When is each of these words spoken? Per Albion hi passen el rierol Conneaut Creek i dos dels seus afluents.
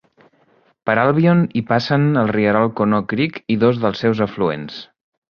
Per 0.89 0.93
Albion 1.01 1.43
hi 1.59 1.61
passen 1.67 2.07
el 2.21 2.31
rierol 2.33 2.71
Conneaut 2.79 3.07
Creek 3.11 3.37
i 3.57 3.61
dos 3.65 3.83
dels 3.83 4.01
seus 4.05 4.23
afluents. 4.27 4.81